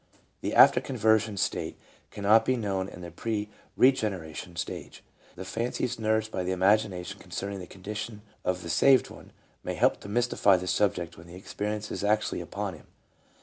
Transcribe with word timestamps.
The 0.41 0.55
after 0.55 0.81
conversion 0.81 1.37
state 1.37 1.77
cannot 2.09 2.43
be 2.43 2.55
known 2.55 2.89
in 2.89 3.01
the 3.01 3.11
pre 3.11 3.49
regeneration 3.77 4.55
stage; 4.55 5.03
the 5.35 5.45
fancies 5.45 5.99
nourished 5.99 6.31
by 6.31 6.41
the 6.43 6.51
imagination 6.51 7.19
concerning 7.19 7.59
the 7.59 7.67
condition 7.67 8.23
of 8.43 8.63
the 8.63 8.69
"saved 8.71 9.11
one," 9.11 9.31
may 9.63 9.75
help 9.75 9.99
to 9.99 10.09
mystify 10.09 10.57
the 10.57 10.65
subject 10.65 11.19
when 11.19 11.27
the 11.27 11.35
experience 11.35 11.91
is 11.91 12.03
actually 12.03 12.41
upon 12.41 12.73
him. 12.73 12.87